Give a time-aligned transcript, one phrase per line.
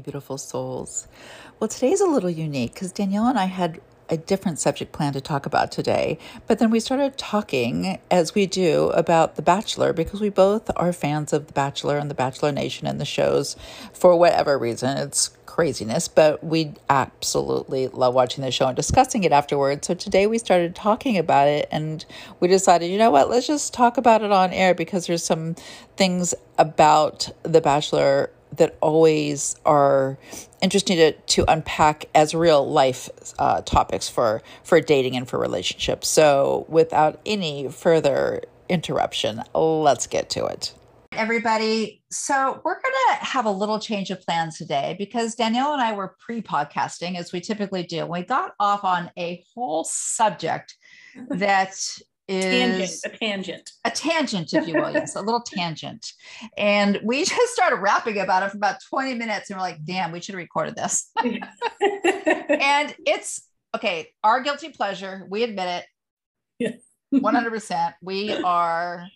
[0.00, 1.06] beautiful souls.
[1.58, 3.80] Well, today's a little unique because Danielle and I had
[4.10, 8.44] a different subject plan to talk about today, but then we started talking, as we
[8.44, 12.50] do, about The Bachelor because we both are fans of The Bachelor and The Bachelor
[12.50, 13.56] Nation and the shows
[13.92, 14.96] for whatever reason.
[14.96, 19.86] It's craziness, but we absolutely love watching the show and discussing it afterwards.
[19.86, 22.04] So today we started talking about it and
[22.40, 25.54] we decided, you know what, let's just talk about it on air because there's some
[25.96, 30.18] things about The Bachelor that always are
[30.60, 36.08] interesting to, to unpack as real life uh, topics for for dating and for relationships.
[36.08, 40.74] So, without any further interruption, let's get to it.
[41.12, 45.82] Everybody, so we're going to have a little change of plans today because Danielle and
[45.82, 48.06] I were pre podcasting as we typically do.
[48.06, 50.76] We got off on a whole subject
[51.30, 51.74] that
[52.30, 54.90] is tangent, a tangent, a tangent, if you will.
[54.92, 56.12] yes, a little tangent.
[56.56, 59.50] And we just started rapping about it for about 20 minutes.
[59.50, 61.10] And we're like, damn, we should have recorded this.
[61.22, 63.42] and it's
[63.74, 65.26] okay, our guilty pleasure.
[65.28, 65.84] We admit
[66.60, 66.82] it
[67.14, 67.94] 100%.
[68.02, 69.06] We are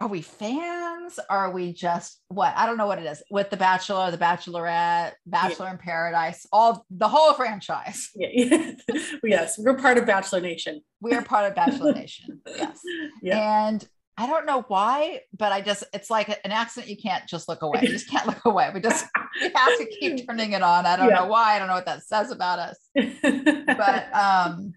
[0.00, 1.20] are we fans?
[1.28, 2.54] Are we just what?
[2.56, 5.72] I don't know what it is with The Bachelor, The Bachelorette, Bachelor yeah.
[5.72, 8.10] in Paradise, all the whole franchise.
[8.16, 8.72] Yeah.
[9.24, 10.82] yes, we're part of Bachelor Nation.
[11.00, 12.40] We are part of Bachelor Nation.
[12.56, 12.80] Yes.
[13.22, 13.68] Yeah.
[13.68, 16.90] And I don't know why, but I just, it's like an accident.
[16.90, 17.80] You can't just look away.
[17.82, 18.70] You just can't look away.
[18.74, 19.06] We just
[19.40, 20.86] we have to keep turning it on.
[20.86, 21.16] I don't yeah.
[21.16, 21.56] know why.
[21.56, 22.76] I don't know what that says about us.
[22.94, 24.72] but um,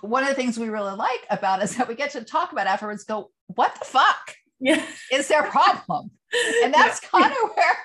[0.00, 2.66] one of the things we really like about is that we get to talk about
[2.66, 4.34] afterwards, go, what the fuck?
[4.60, 4.84] Yeah.
[5.12, 6.10] is their problem.
[6.62, 7.20] And that's yeah.
[7.20, 7.76] kind of where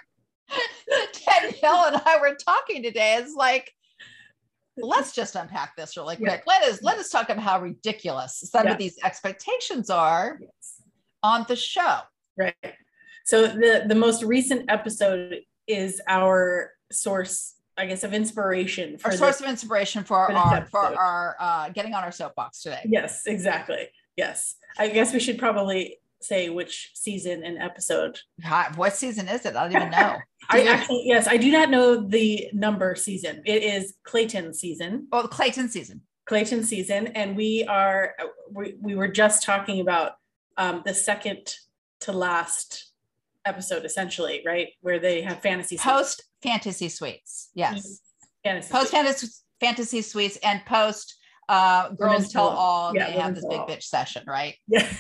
[1.26, 3.16] Danielle and I were talking today.
[3.16, 3.72] It's like,
[4.78, 6.44] let's just unpack this really quick.
[6.46, 6.54] Yeah.
[6.60, 10.82] Let us let us talk about how ridiculous some of these expectations are yes.
[11.22, 12.00] on the show.
[12.38, 12.56] Right.
[13.26, 18.98] So the the most recent episode is our source, I guess, of inspiration.
[18.98, 22.62] For our source of inspiration for, for our for our uh, getting on our soapbox
[22.62, 22.82] today.
[22.86, 23.88] Yes, exactly.
[24.18, 28.20] Yes, I guess we should probably say which season and episode.
[28.76, 29.56] What season is it?
[29.56, 30.18] I don't even know.
[30.50, 33.42] I actually, yes, I do not know the number season.
[33.46, 35.08] It is Clayton season.
[35.12, 36.02] Oh, Clayton season.
[36.26, 38.14] Clayton season, and we are
[38.52, 40.14] we, we were just talking about
[40.58, 41.56] um, the second
[42.02, 42.92] to last
[43.46, 47.50] episode, essentially, right, where they have fantasy post fantasy suites.
[47.54, 48.02] Yes,
[48.44, 49.28] fantasy post fantasy
[49.60, 51.18] fantasy suites and post
[51.50, 52.94] uh, girls tell all.
[52.96, 53.68] Yeah, they have this big all.
[53.68, 54.56] bitch session, right?
[54.68, 54.88] Yeah.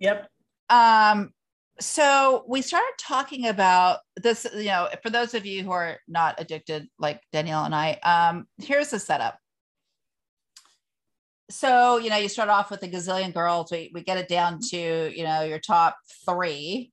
[0.00, 0.28] Yep.
[0.70, 1.32] Um,
[1.80, 6.36] so we started talking about this, you know, for those of you who are not
[6.38, 9.38] addicted like Danielle and I, um, here's the setup.
[11.50, 14.60] So, you know, you start off with a gazillion girls, we, we get it down
[14.70, 16.92] to, you know, your top three.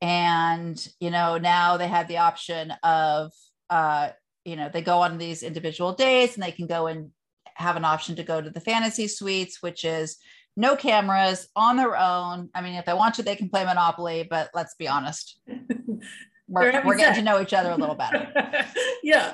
[0.00, 3.32] And, you know, now they have the option of,
[3.70, 4.10] uh,
[4.44, 7.10] you know, they go on these individual dates and they can go and
[7.54, 10.16] have an option to go to the fantasy suites, which is
[10.56, 12.50] no cameras on their own.
[12.54, 15.40] I mean, if they want to, they can play Monopoly, but let's be honest.
[16.48, 18.30] We're, we're getting to know each other a little better.
[19.02, 19.32] yeah.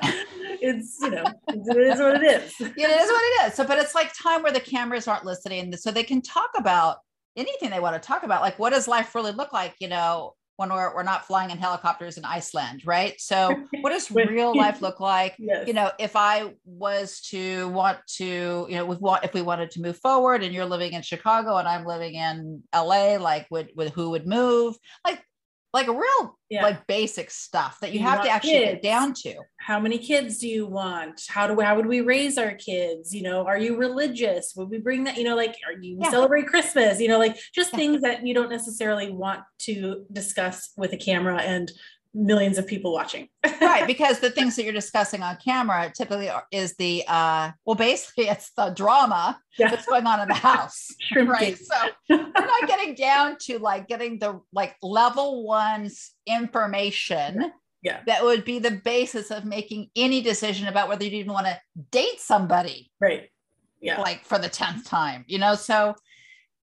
[0.61, 2.53] It's, you know, it is what it is.
[2.61, 3.53] it is what it is.
[3.55, 5.75] So, but it's like time where the cameras aren't listening.
[5.75, 6.97] So they can talk about
[7.35, 8.41] anything they want to talk about.
[8.41, 9.75] Like, what does life really look like?
[9.81, 13.13] You know, when we're, we're not flying in helicopters in Iceland, right?
[13.17, 15.35] So, what does real life look like?
[15.39, 15.65] Yes.
[15.65, 19.71] You know, if I was to want to, you know, with what if we wanted
[19.71, 23.69] to move forward, and you're living in Chicago and I'm living in LA, like, would
[23.77, 24.75] would who would move?
[25.05, 25.23] Like,
[25.73, 26.63] like a real yeah.
[26.63, 28.71] like basic stuff that you, you have to actually kids.
[28.73, 32.01] get down to how many kids do you want how do we, how would we
[32.01, 35.55] raise our kids you know are you religious would we bring that you know like
[35.67, 36.09] are you yeah.
[36.09, 40.91] celebrate christmas you know like just things that you don't necessarily want to discuss with
[40.93, 41.71] a camera and
[42.13, 43.27] millions of people watching.
[43.61, 48.27] right, because the things that you're discussing on camera typically is the uh well basically
[48.29, 49.69] it's the drama yeah.
[49.69, 50.87] that's going on in the house.
[51.15, 51.57] right.
[51.57, 51.75] So
[52.09, 57.51] we're not getting down to like getting the like level one's information.
[57.81, 58.01] Yeah.
[58.07, 61.59] That would be the basis of making any decision about whether you even want to
[61.91, 62.91] date somebody.
[62.99, 63.29] Right.
[63.79, 64.01] Yeah.
[64.01, 65.55] Like for the 10th time, you know?
[65.55, 65.95] So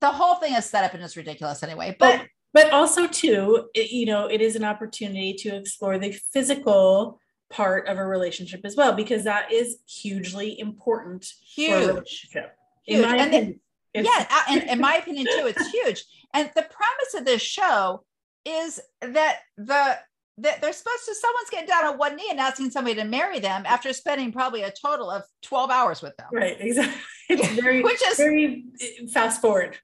[0.02, 1.96] the whole thing is set up and it's ridiculous anyway.
[1.98, 7.20] But but also too it, you know it is an opportunity to explore the physical
[7.50, 11.26] part of a relationship as well because that is hugely important
[11.56, 11.70] huge.
[11.70, 12.56] for a relationship.
[12.86, 13.00] Huge.
[13.00, 13.60] in my and opinion
[13.94, 16.04] yeah uh, and in my opinion too it's huge.
[16.34, 18.04] And the premise of this show
[18.46, 19.98] is that the
[20.42, 23.40] that they're supposed to someone's getting down on one knee and asking somebody to marry
[23.40, 26.28] them after spending probably a total of 12 hours with them.
[26.32, 27.02] Right exactly.
[27.30, 29.78] It's very which is very eh, fast forward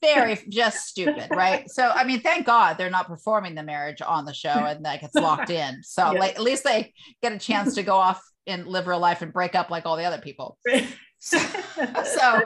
[0.00, 1.68] very just stupid, right?
[1.70, 5.00] So I mean, thank God they're not performing the marriage on the show and that
[5.00, 5.82] gets locked in.
[5.82, 6.18] So yeah.
[6.18, 6.92] like at least they
[7.22, 9.96] get a chance to go off and live real life and break up like all
[9.96, 10.58] the other people.
[11.18, 11.38] so,
[12.04, 12.42] so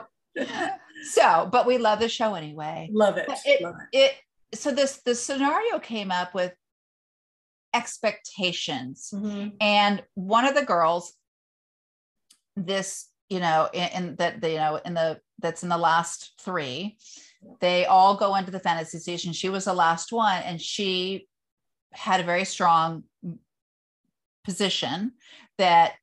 [1.11, 2.89] so but we love the show anyway.
[2.91, 3.29] Love it.
[3.45, 4.11] It, love it.
[4.51, 6.53] it so this the scenario came up with
[7.75, 9.11] expectations.
[9.13, 9.49] Mm-hmm.
[9.59, 11.13] And one of the girls,
[12.55, 16.97] this, you know, in, in that, you know, in the, that's in the last three,
[17.59, 19.33] they all go into the fantasy station.
[19.33, 21.27] She was the last one and she
[21.91, 23.03] had a very strong
[24.43, 25.13] position
[25.57, 25.93] that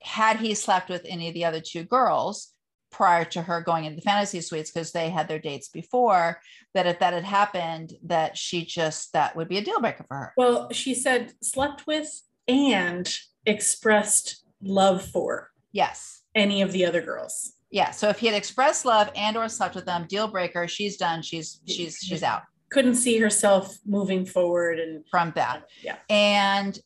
[0.00, 2.52] had he slept with any of the other two girls,
[2.92, 6.38] prior to her going into the fantasy suites because they had their dates before
[6.74, 10.16] that if that had happened that she just that would be a deal breaker for
[10.16, 10.32] her.
[10.36, 13.12] Well she said slept with and
[13.46, 16.22] expressed love for yes.
[16.34, 19.74] any of the other girls yeah so if he had expressed love and or slept
[19.74, 22.42] with them deal breaker she's done she's she's she's out.
[22.70, 25.64] Couldn't see herself moving forward and from that.
[25.82, 25.96] Yeah.
[26.08, 26.78] And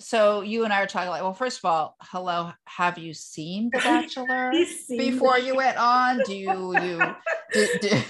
[0.00, 3.70] so you and I are talking like, well, first of all, hello, have you seen
[3.72, 4.52] The Bachelor
[4.88, 6.20] before you went on?
[6.24, 7.00] Do you you
[7.52, 8.00] do, do,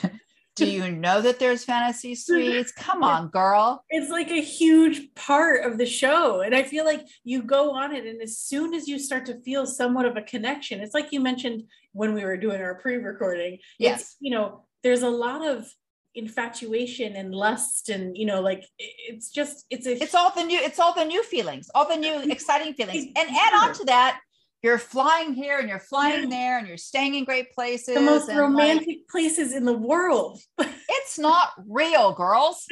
[0.59, 2.73] do, you know that there's fantasy suites?
[2.73, 3.85] Come on, girl.
[3.89, 6.41] It's like a huge part of the show.
[6.41, 9.41] And I feel like you go on it, and as soon as you start to
[9.43, 13.59] feel somewhat of a connection, it's like you mentioned when we were doing our pre-recording.
[13.79, 14.17] Yes.
[14.21, 15.67] you know, there's a lot of
[16.15, 20.59] infatuation and lust and you know like it's just it's a it's all the new
[20.59, 24.21] it's all the new feelings all the new exciting feelings and add on to that
[24.63, 28.29] you're flying here and you're flying there and you're staying in great places the most
[28.29, 32.67] romantic like, places in the world it's not real girls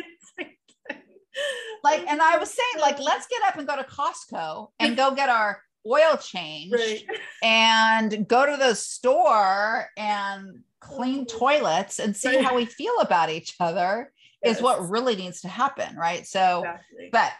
[1.85, 5.15] like and i was saying like let's get up and go to costco and go
[5.15, 7.05] get our oil change right.
[7.43, 12.45] and go to the store and clean toilets and see right.
[12.45, 14.13] how we feel about each other
[14.43, 14.57] yes.
[14.57, 17.09] is what really needs to happen right so exactly.
[17.13, 17.33] but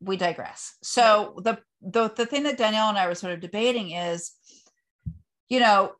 [0.00, 3.90] we digress so the, the the thing that danielle and i were sort of debating
[3.90, 4.32] is
[5.48, 5.92] you know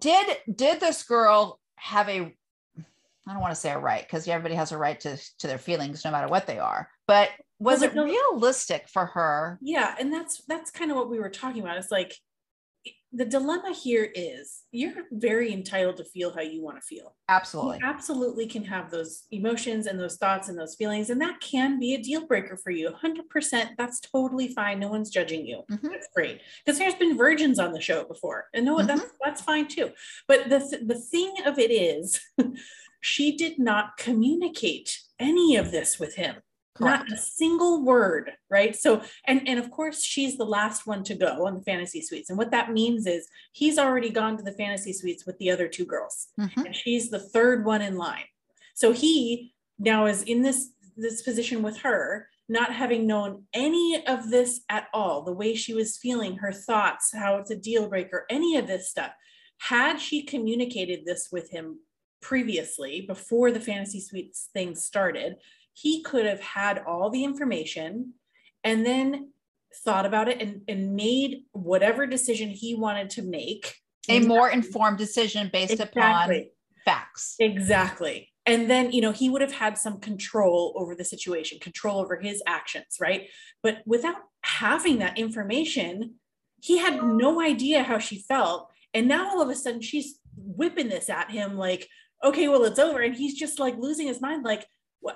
[0.00, 2.34] did did this girl have a
[3.26, 5.58] I don't want to say a right because everybody has a right to to their
[5.58, 6.88] feelings no matter what they are.
[7.06, 9.58] But was it realistic for her?
[9.62, 11.78] Yeah, and that's that's kind of what we were talking about.
[11.78, 12.14] It's like
[13.14, 17.14] the dilemma here is you're very entitled to feel how you want to feel.
[17.28, 17.78] Absolutely.
[17.78, 21.10] You absolutely can have those emotions and those thoughts and those feelings.
[21.10, 22.90] And that can be a deal breaker for you.
[22.90, 23.68] 100%.
[23.78, 24.80] That's totally fine.
[24.80, 25.62] No one's judging you.
[25.70, 25.88] Mm-hmm.
[25.88, 26.40] That's great.
[26.64, 28.46] Because there's been virgins on the show before.
[28.52, 28.88] And no, mm-hmm.
[28.88, 29.90] that's, that's fine too.
[30.26, 32.20] But the, th- the thing of it is,
[33.00, 36.36] she did not communicate any of this with him.
[36.76, 37.08] Correct.
[37.08, 38.74] Not a single word, right?
[38.74, 42.30] So, and and of course, she's the last one to go on the fantasy suites,
[42.30, 45.68] and what that means is he's already gone to the fantasy suites with the other
[45.68, 46.66] two girls, mm-hmm.
[46.66, 48.24] and she's the third one in line.
[48.74, 54.30] So he now is in this this position with her, not having known any of
[54.30, 58.26] this at all, the way she was feeling, her thoughts, how it's a deal breaker,
[58.28, 59.12] any of this stuff.
[59.58, 61.78] Had she communicated this with him
[62.20, 65.36] previously, before the fantasy suites thing started,
[65.74, 68.14] he could have had all the information
[68.62, 69.32] and then
[69.84, 73.74] thought about it and, and made whatever decision he wanted to make.
[74.08, 76.00] A more informed decision based exactly.
[76.00, 76.44] upon
[76.84, 77.36] facts.
[77.40, 78.30] Exactly.
[78.46, 82.20] And then you know he would have had some control over the situation control over
[82.20, 83.28] his actions right?
[83.62, 86.14] But without having that information
[86.60, 88.70] he had no idea how she felt.
[88.92, 91.88] And now all of a sudden she's whipping this at him like
[92.22, 93.00] okay well it's over.
[93.00, 94.66] And he's just like losing his mind like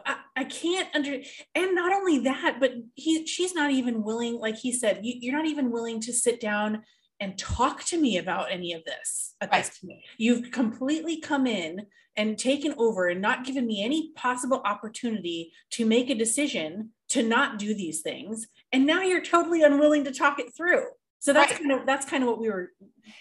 [0.04, 1.21] I, I can't under
[1.54, 5.37] and not only that but he she's not even willing like he said you, you're
[5.37, 6.83] not even willing to sit down
[7.21, 9.64] and talk to me about any of this at right.
[9.64, 10.00] this point.
[10.18, 15.85] You've completely come in and taken over and not given me any possible opportunity to
[15.85, 18.47] make a decision to not do these things.
[18.73, 20.85] And now you're totally unwilling to talk it through.
[21.21, 21.61] So that's right.
[21.61, 22.71] kind of that's kind of what we were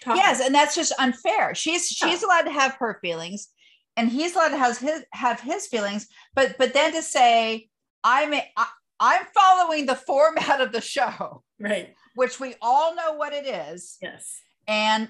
[0.02, 0.22] talking.
[0.22, 0.46] Yes, about.
[0.46, 1.54] and that's just unfair.
[1.54, 2.08] She's yeah.
[2.08, 3.48] she's allowed to have her feelings
[3.96, 7.68] and he's allowed to have his have his feelings but but then to say
[8.04, 8.66] i'm a, I,
[9.00, 11.42] i'm following the format of the show.
[11.60, 11.94] Right.
[12.14, 13.96] Which we all know what it is.
[14.00, 14.40] Yes.
[14.66, 15.08] And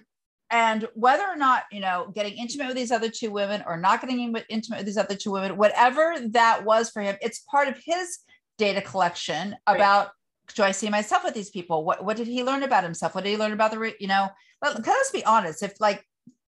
[0.50, 4.00] and whether or not you know getting intimate with these other two women or not
[4.00, 7.78] getting intimate with these other two women whatever that was for him it's part of
[7.84, 8.20] his
[8.56, 9.76] data collection right.
[9.76, 10.12] about
[10.54, 11.84] do i see myself with these people?
[11.84, 13.14] What, what did he learn about himself?
[13.14, 14.28] What did he learn about the you know?
[14.62, 15.62] Let, let's be honest.
[15.62, 16.04] If like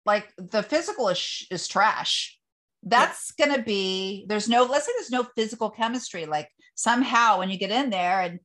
[0.06, 2.38] like the physical is, is trash
[2.82, 3.46] that's yeah.
[3.46, 7.58] going to be there's no let's say there's no physical chemistry like somehow when you
[7.58, 8.38] get in there and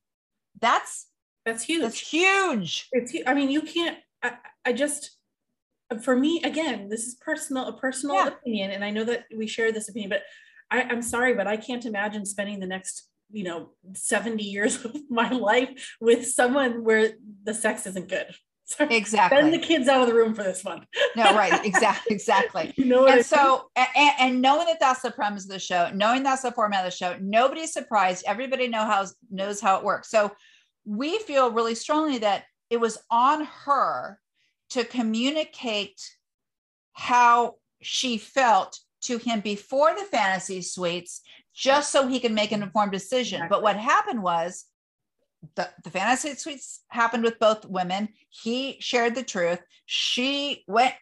[0.60, 1.06] that's
[1.46, 4.32] that's huge that's huge it's i mean you can't I,
[4.64, 5.16] I just
[6.00, 8.28] for me, again, this is personal, a personal Yeah.
[8.28, 10.22] opinion, and I know that we share this opinion, but
[10.70, 14.94] I, I'm sorry, but I can't imagine spending the next, you know, 70 years of
[15.10, 17.12] my life with someone where
[17.44, 18.34] the sex isn't good.
[18.74, 19.04] Sorry.
[19.42, 20.86] Send the kids out of the room for this one.
[21.16, 21.64] No, right.
[21.64, 22.14] Exactly.
[22.14, 22.72] Exactly.
[22.82, 23.24] You know what I and mean?
[23.24, 26.84] so and, and knowing that that's the premise of the show knowing that's the format
[26.84, 30.32] of the show nobody's surprised everybody know how knows how it works so
[30.84, 34.18] we feel really strongly that it was on her
[34.70, 36.00] to communicate
[36.92, 41.20] how she felt to him before the fantasy suites
[41.54, 44.64] just so he could make an informed decision but what happened was
[45.56, 48.08] the, the fantasy suites happened with both women.
[48.28, 49.60] He shared the truth.
[49.86, 50.94] She went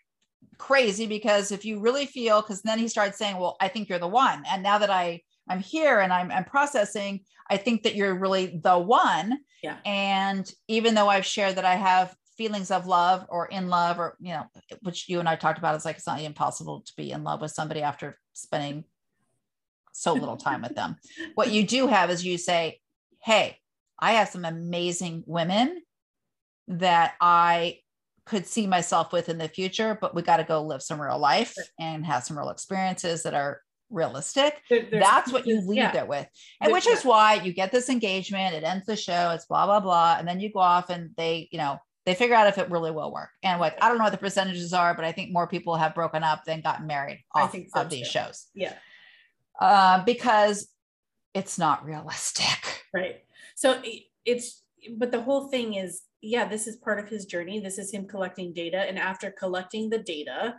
[0.59, 3.99] crazy because if you really feel because then he started saying well i think you're
[3.99, 4.43] the one.
[4.51, 8.61] And now that i i'm here and i'm, I'm processing i think that you're really
[8.63, 9.39] the one.
[9.63, 9.77] Yeah.
[9.87, 14.17] and even though i've shared that i have feelings of love or in love or
[14.21, 14.45] you know
[14.83, 17.41] which you and i talked about it's like it's not impossible to be in love
[17.41, 18.85] with somebody after spending
[19.93, 20.97] so little time with them.
[21.35, 22.81] What you do have is you say
[23.23, 23.59] hey
[24.01, 25.83] i have some amazing women
[26.69, 27.79] that i
[28.27, 31.19] could see myself with in the future, but we got to go live some real
[31.19, 34.63] life and have some real experiences that are realistic.
[34.71, 35.91] There- That's what you leave yeah.
[35.91, 36.29] there with.
[36.61, 39.67] And There- which is why you get this engagement, it ends the show, it's blah,
[39.67, 40.17] blah, blah.
[40.17, 42.93] And then you go off and they, you know, they figure out if it really
[42.93, 43.31] will work.
[43.43, 45.95] And like, I don't know what the percentages are, but I think more people have
[45.97, 48.13] broken up than gotten married I off think so of these too.
[48.13, 48.75] shows Yeah.
[49.61, 50.69] uh, because
[51.35, 52.85] it's not realistic.
[52.95, 53.25] Right.
[53.61, 53.83] So
[54.25, 54.63] it's,
[54.97, 57.61] but the whole thing is, yeah, this is part of his journey.
[57.61, 58.79] This is him collecting data.
[58.79, 60.57] And after collecting the data,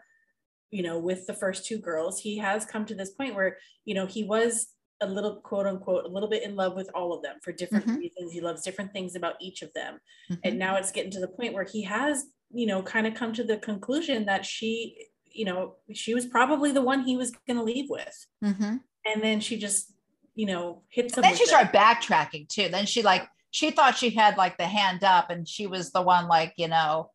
[0.70, 3.96] you know, with the first two girls, he has come to this point where, you
[3.96, 4.68] know, he was
[5.02, 7.88] a little quote unquote, a little bit in love with all of them for different
[7.88, 7.98] Mhm.
[7.98, 8.32] reasons.
[8.32, 10.00] He loves different things about each of them.
[10.30, 10.40] Mhm.
[10.44, 13.34] And now it's getting to the point where he has, you know, kind of come
[13.34, 17.58] to the conclusion that she, you know, she was probably the one he was going
[17.58, 18.28] to leave with.
[18.44, 18.84] Mhm.
[19.06, 19.92] And then she just,
[20.36, 21.08] you know, him.
[21.08, 21.50] then she it.
[21.50, 22.70] started backtracking too.
[22.70, 26.02] Then she like she thought she had like the hand up, and she was the
[26.02, 27.12] one like you know,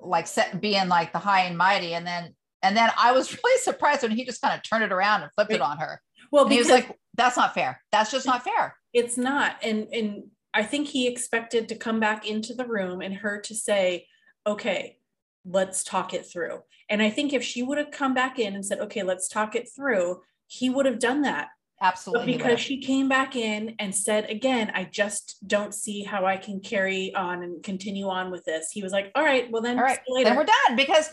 [0.00, 1.94] like set, being like the high and mighty.
[1.94, 4.92] And then and then I was really surprised when he just kind of turned it
[4.92, 6.00] around and flipped it on her.
[6.30, 7.80] Well, And he was like, "That's not fair.
[7.92, 12.26] That's just not fair." it's not, and and I think he expected to come back
[12.26, 14.06] into the room and her to say,
[14.46, 14.98] "Okay,
[15.44, 18.66] let's talk it through." And I think if she would have come back in and
[18.66, 21.48] said, "Okay, let's talk it through," he would have done that.
[21.80, 22.32] But Absolutely.
[22.32, 26.36] he because she came back in and said again, I just don't see how I
[26.36, 28.70] can carry on and continue on with this.
[28.70, 30.36] He was like, all right, well then, All right, you then later.
[30.40, 31.08] we're done because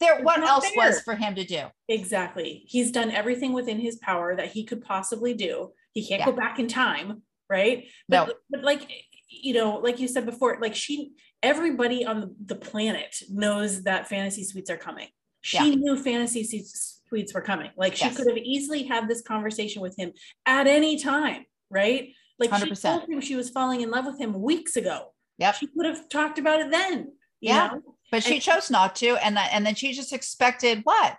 [0.00, 0.22] there.
[0.22, 1.64] What else was for him to do?
[1.88, 2.64] Exactly.
[2.66, 5.72] He's done everything within his power that he could possibly do.
[5.92, 7.86] He can't go back in time, right?
[8.08, 8.24] No.
[8.24, 8.90] But, but like,
[9.28, 14.44] you know, like you said before, like she, everybody on the planet knows that fantasy
[14.44, 15.08] suites are coming.
[15.42, 15.74] She Yeah.
[15.74, 17.70] knew fantasy suites suites were coming.
[17.76, 18.16] Like she Yes.
[18.16, 20.12] could have easily had this conversation with him
[20.46, 22.12] at any time, right?
[22.38, 22.82] Like she 100%.
[22.82, 25.12] told him she was falling in love with him weeks ago.
[25.38, 27.12] Yeah, She could have talked about it then.
[27.40, 27.68] you Yeah.
[27.68, 27.96] know?
[28.10, 31.18] But she And- chose not to, and that, and then she just expected what?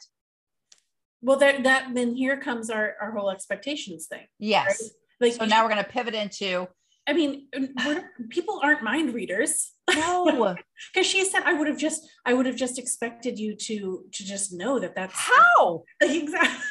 [1.22, 4.26] Well, that that then here comes our our whole expectations thing.
[4.40, 4.92] Yes.
[5.22, 6.68] Like So now we're going to pivot into
[7.06, 7.48] I mean,
[7.86, 10.56] we're, people aren't mind readers no.
[10.94, 14.24] because she said, "I would have just, I would have just expected you to to
[14.26, 15.84] just know that that's How?
[16.02, 16.66] exactly."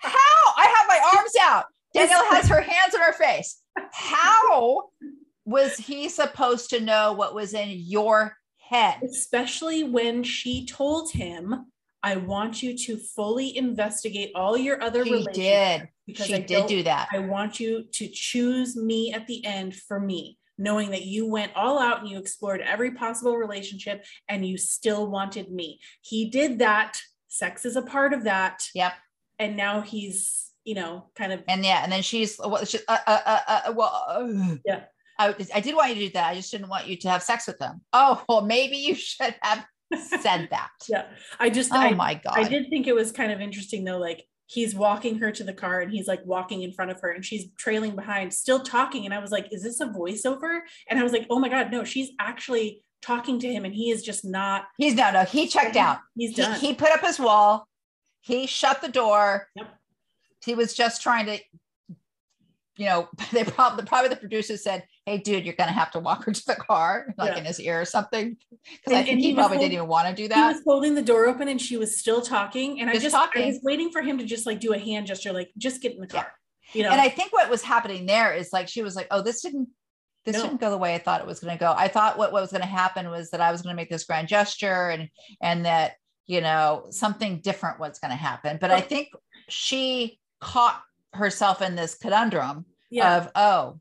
[0.00, 0.54] How?
[0.56, 1.64] I have my arms out.
[1.94, 3.60] Danielle has her hands on her face.
[3.92, 4.90] How
[5.44, 8.96] was he supposed to know what was in your head?
[9.02, 11.66] Especially when she told him,
[12.02, 15.36] "I want you to fully investigate all your other She relationships
[15.82, 15.88] did.
[16.06, 17.08] because She I did do that.
[17.12, 21.52] I want you to choose me at the end for me." Knowing that you went
[21.56, 25.80] all out and you explored every possible relationship and you still wanted me.
[26.02, 26.92] He did that.
[27.28, 28.58] Sex is a part of that.
[28.74, 28.92] Yep.
[29.38, 32.98] and now he's you know kind of And yeah, and then she's well, she, uh,
[33.06, 34.84] uh, uh, uh, well, Yeah.
[35.18, 36.30] I, I did want you to do that.
[36.30, 37.80] I just didn't want you to have sex with them.
[37.92, 39.66] Oh, well, maybe you should have
[40.22, 40.70] said that.
[40.88, 41.04] yeah
[41.38, 42.34] i just Oh I, my god.
[42.38, 45.52] I did think it was kind of interesting though like he's walking her to the
[45.52, 49.04] car and he's like walking in front of her and she's trailing behind still talking
[49.04, 51.70] and i was like is this a voiceover and i was like oh my god
[51.70, 55.24] no she's actually talking to him and he is just not He's no, no.
[55.24, 55.98] He checked out.
[56.14, 57.68] he's He, done he put up his wall.
[58.20, 59.48] He shut the door.
[59.56, 59.68] Yep.
[60.44, 61.38] He was just trying to,
[62.76, 66.24] you know, they probably probably the producer said, "Hey, dude, you're gonna have to walk
[66.24, 67.38] her to the car, like Yeah.
[67.40, 70.08] in his ear or something," because I think he, he probably hold- didn't even want
[70.08, 70.36] to do that.
[70.36, 73.14] he was holding the door open and she was still talking and i Just just
[73.16, 73.42] talking.
[73.42, 75.92] i was waiting for him to just like do a hand gesture like just get
[75.94, 76.22] in the Yeah.
[76.22, 76.32] car
[76.72, 79.20] you know And I think what was happening there is like she was like, "Oh,
[79.22, 79.68] this didn't."
[80.24, 80.42] this No.
[80.44, 81.74] didn't go the way I thought it was going to go.
[81.76, 83.90] I thought what, what was going to happen was that I was going to make
[83.90, 85.08] this grand gesture and
[85.40, 88.56] and that you know something different was going to happen.
[88.60, 89.08] But I think
[89.48, 90.80] she caught
[91.12, 93.16] herself in this conundrum Yeah.
[93.16, 93.80] of oh,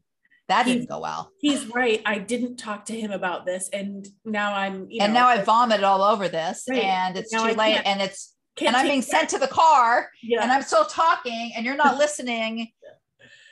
[0.51, 2.01] that He's- didn't go well, He's right.
[2.05, 3.69] I didn't talk to him about this.
[3.71, 6.83] And now I'm, you and know, now I vomited all over this, Right.
[6.83, 9.07] and it's Now too I late, and it's and I'm being that.
[9.07, 10.43] sent to the car, Yeah.
[10.43, 12.71] and I'm still talking, and you're not listening,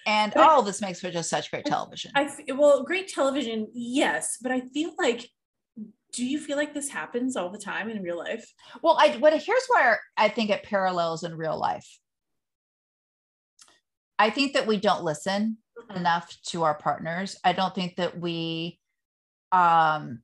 [0.05, 2.11] and But- all this makes for just such great television.
[2.15, 5.29] I well, great television, yes, but I feel like,
[6.11, 8.45] do you feel like this happens all the time in real life?
[8.83, 11.87] Well, I what here's where I think it parallels in real life.
[14.17, 15.57] I think that we don't listen.
[15.95, 17.37] Enough to our partners.
[17.43, 18.79] I don't think that we
[19.51, 20.21] um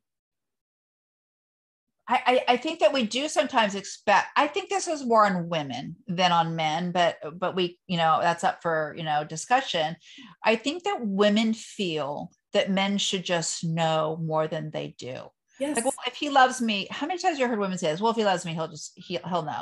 [2.08, 5.50] I, I, I think that we do sometimes expect i think this is more on
[5.50, 9.96] women than on men but but we you know that's up for you know discussion
[10.44, 15.28] i think that women feel that men should just know more than they do
[15.60, 15.78] Yes.
[15.78, 18.02] like, well, if he loves me, how many times have you heard women say this?
[18.02, 19.62] Well, if he loves me, he'll just he, he'll know.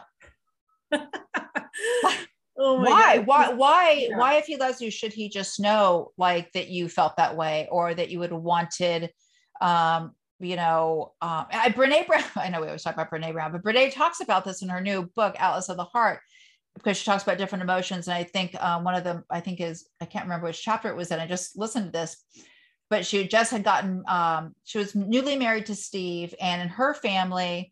[2.58, 3.18] oh Why?
[3.18, 3.28] God.
[3.28, 3.54] Why?
[3.54, 4.08] Why?
[4.10, 4.18] Yeah.
[4.18, 4.36] Why?
[4.36, 7.94] If he loves you, should he just know like that you felt that way, or
[7.94, 9.12] that you would have wanted,
[9.62, 12.24] um, you know, um, I, Brene Brown.
[12.36, 14.82] I know we always talk about Brene Brown, but Brene talks about this in her
[14.82, 16.20] new book, Atlas of the Heart,
[16.76, 18.08] because she talks about different emotions.
[18.08, 20.90] And I think um, one of them, I think is I can't remember which chapter
[20.90, 21.20] it was in.
[21.20, 22.18] I just listened to this,
[22.90, 24.04] but she just had gotten.
[24.08, 27.72] Um, she was newly married to Steve, and in her family,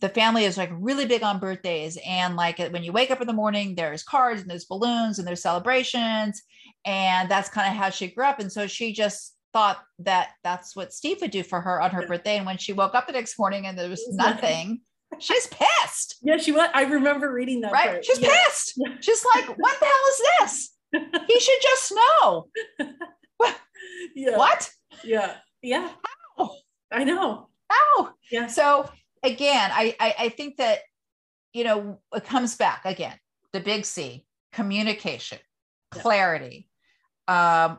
[0.00, 3.26] the family is like really big on birthdays and like when you wake up in
[3.26, 6.42] the morning there's cards and there's balloons and there's celebrations
[6.84, 10.76] and that's kind of how she grew up and so she just thought that that's
[10.76, 12.08] what steve would do for her on her Yeah.
[12.08, 14.80] birthday and when she woke up the next morning and there was nothing.
[15.12, 16.68] nothing she's pissed Yeah, she was.
[16.74, 17.72] I remember reading that.
[17.72, 18.04] right part.
[18.04, 18.28] she's Yeah.
[18.44, 20.70] pissed she's like what the hell is this
[21.28, 22.48] he should just know
[24.14, 24.36] yeah.
[24.36, 24.70] what
[25.04, 25.34] Yeah.
[25.62, 25.90] Yeah.
[26.36, 26.50] How?
[26.92, 27.48] I know.
[27.70, 28.10] How?
[28.30, 28.46] Yeah.
[28.46, 28.88] so
[29.26, 30.80] again I, I i think that
[31.52, 33.16] you know it comes back again
[33.52, 35.38] the big c communication
[35.90, 36.68] clarity
[37.28, 37.78] um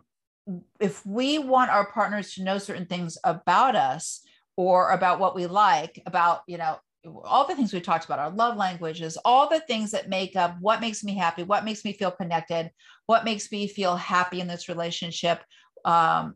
[0.80, 4.22] if we want our partners to know certain things about us
[4.56, 6.78] or about what we like about you know
[7.24, 10.56] all the things we talked about our love languages all the things that make up
[10.60, 12.72] what makes me happy what makes me feel connected
[13.06, 15.41] what makes me feel happy in this relationship
[15.86, 16.36] um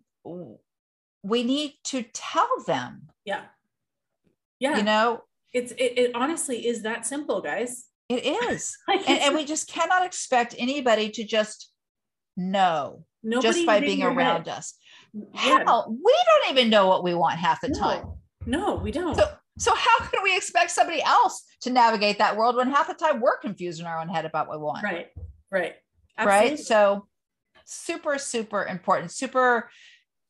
[1.23, 3.43] we need to tell them Yeah.
[4.61, 4.77] Yeah.
[4.77, 7.87] you know it's it, it honestly is that simple, guys.
[8.07, 11.71] it is Like and, and we just cannot expect anybody to just
[12.37, 14.75] know nobody just by being around head- us
[15.13, 15.63] Yeah.
[15.65, 17.79] hell we don't even know what we want half the No.
[17.79, 18.05] time
[18.45, 19.15] No, we don't.
[19.15, 22.93] so so how can we expect somebody else to navigate that world when half the
[22.93, 25.07] time we're confused in our own head about what we want right.
[25.51, 25.75] Right.
[26.17, 27.07] right so
[27.65, 29.69] super super important super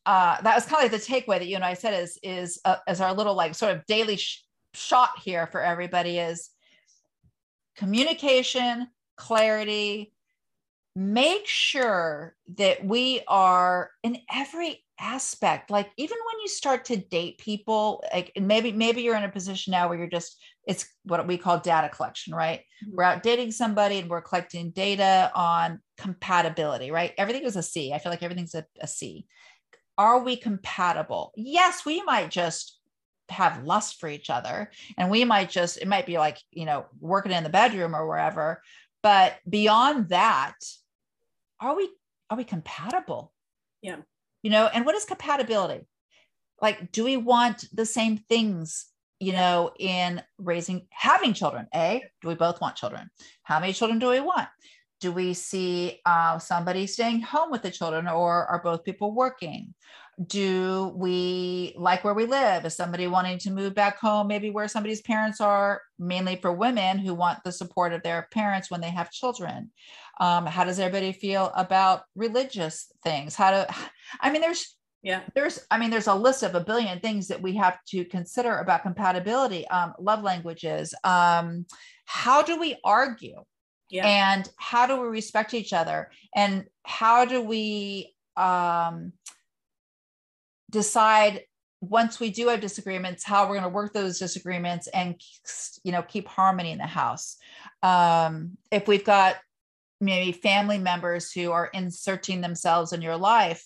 [0.05, 2.59] uh that was kind of like the takeaway that you and i said is is
[2.65, 6.49] uh, as our little like sort of daily sh- shot here for everybody is
[7.75, 8.87] communication
[9.17, 10.13] clarity.
[10.95, 17.39] Make sure that we are in every aspect like even when you start to date
[17.39, 21.25] people like and maybe maybe you're in a position now where you're just it's what
[21.25, 22.59] we call data collection right?
[22.85, 22.91] Mhm.
[22.93, 27.13] we're out dating somebody and we're collecting data on compatibility right?
[27.17, 27.93] Everything is a c.
[27.93, 29.25] I feel like everything's a, a c
[30.01, 31.31] are we compatible?
[31.35, 32.79] Yes we might just
[33.29, 36.85] have lust for each other and we might just it might be like you know
[36.99, 38.61] working in the bedroom or wherever
[39.03, 40.55] but beyond that
[41.59, 41.89] are we
[42.29, 43.31] are we compatible?
[43.81, 43.97] Yeah.
[44.41, 45.85] you know and what is compatibility?
[46.61, 48.87] Like do we want the same things
[49.19, 51.67] you know in raising having children?
[51.75, 53.11] A do we both want children?
[53.43, 54.49] How many children do we want
[55.01, 59.73] do we see uh, somebody staying home with the children or are both people working?
[60.27, 62.65] Do we like where we live?
[62.65, 66.99] Is somebody wanting to move back home maybe where somebody's parents are mainly for women
[66.99, 69.71] who want the support of their parents when they have children?
[70.19, 73.35] Um, how does everybody feel about religious things?
[73.35, 73.73] How do
[74.21, 75.21] i mean there's Yeah.
[75.33, 78.57] there's i mean there's a list of a billion things that we have to consider
[78.57, 80.93] about compatibility um, love languages.
[81.03, 81.65] Um,
[82.05, 83.37] how do we argue
[83.91, 84.07] Yeah.
[84.07, 86.09] and how do we respect each other?
[86.35, 89.13] And how do we um,
[90.69, 91.41] decide
[91.81, 95.19] once we do have disagreements how we're going to work those disagreements and
[95.83, 97.37] you know keep harmony in the house?
[97.83, 99.35] Um, if we've got
[99.99, 103.63] maybe family members who are inserting themselves in your life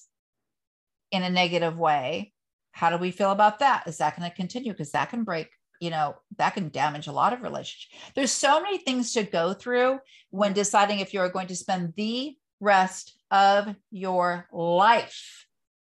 [1.11, 2.33] in a negative way
[2.75, 3.83] how do we feel about that?
[3.88, 4.73] Is that going to continue?
[4.73, 5.47] Because that can break
[5.85, 6.07] you know
[6.39, 9.91] that can damage a lot of relationships there's so many things to go through
[10.39, 15.19] when deciding if you're going to spend the rest of your life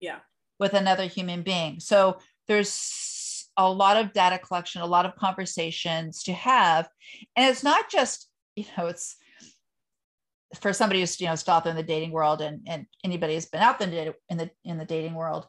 [0.00, 0.20] Yeah.
[0.62, 1.80] with another human being.
[1.80, 6.88] So there's a lot of data collection, a lot of conversations to have.
[7.36, 9.16] And it's not just, you know, it's
[10.60, 13.34] for somebody who's, you know, still out there in the dating world and, and anybody
[13.34, 15.46] who's been out there in the in the dating world.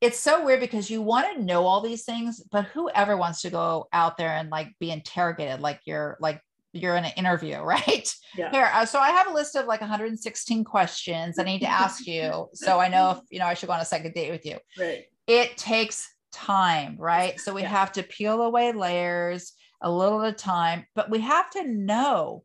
[0.00, 3.50] It's so weird because you want to know all these things, but whoever wants to
[3.50, 6.40] go out there and like be interrogated like you're like
[6.72, 8.08] you're in an interview, right?
[8.36, 8.50] Yeah.
[8.50, 12.06] Here, uh, so I have a list of like 116 questions I need to ask
[12.06, 14.46] you, so I know if you know I should go on a second date with
[14.46, 14.58] you.
[14.78, 15.04] Right.
[15.26, 17.38] It takes time, right?
[17.40, 17.68] So we yeah.
[17.68, 22.44] have to peel away layers a little at a time, but we have to know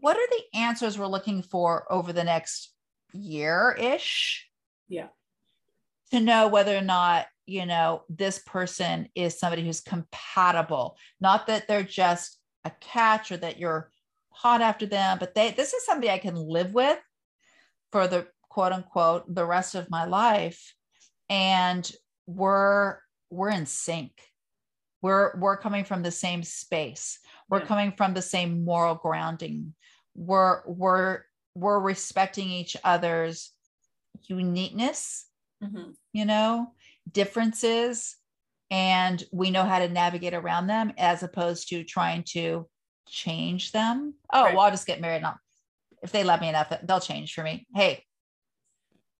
[0.00, 2.72] what are the answers we're looking for over the next
[3.12, 4.48] year ish.
[4.88, 5.08] Yeah.
[6.12, 11.68] To know whether or not you know this person is somebody who's compatible, not that
[11.68, 13.90] they're just a catch or that you're
[14.30, 16.98] hot after them, but they this is somebody I can live with
[17.92, 20.74] for the quote unquote the rest of my life.
[21.28, 21.90] And
[22.26, 22.98] we're
[23.30, 24.12] we're in sync.
[25.02, 27.18] We're we're coming from the same space.
[27.48, 27.66] We're yeah.
[27.66, 29.74] coming from the same moral grounding.
[30.14, 31.22] We're we're
[31.54, 33.52] we're respecting each other's
[34.28, 35.26] uniqueness,
[35.62, 35.90] mm-hmm.
[36.12, 36.72] you know,
[37.10, 38.16] differences,
[38.70, 42.68] and we know how to navigate around them as opposed to trying to
[43.08, 44.14] change them.
[44.32, 44.54] Oh, right.
[44.54, 45.36] well, I'll just get married now.
[46.02, 47.66] If they love me enough, they'll change for me.
[47.74, 48.04] Hey,